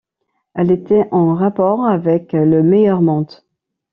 Elle 0.55 0.71
était 0.71 1.07
en 1.11 1.35
rapport 1.35 1.85
avec 1.85 2.33
«le 2.33 2.63
meilleur 2.63 3.03
monde». 3.03 3.29